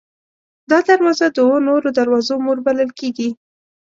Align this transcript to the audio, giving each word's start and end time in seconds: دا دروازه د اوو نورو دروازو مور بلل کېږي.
دا 0.69 0.79
دروازه 0.89 1.25
د 1.29 1.37
اوو 1.45 1.57
نورو 1.67 1.87
دروازو 1.97 2.33
مور 2.45 2.57
بلل 2.65 2.89
کېږي. 2.99 3.29